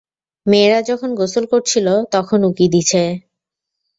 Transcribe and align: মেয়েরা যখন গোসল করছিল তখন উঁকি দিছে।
মেয়েরা 0.45 0.79
যখন 0.89 1.09
গোসল 1.15 1.45
করছিল 1.53 1.87
তখন 2.13 2.39
উঁকি 2.49 2.67
দিছে। 2.73 3.03